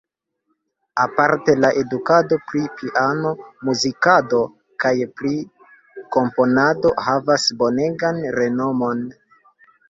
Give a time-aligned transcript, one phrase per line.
[1.01, 4.39] Aparte la edukado pri piano-muzikado
[4.85, 5.35] kaj pri
[6.17, 9.07] komponado havas bonegan renomon.